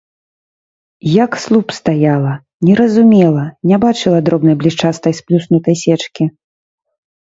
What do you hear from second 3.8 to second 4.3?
бачыла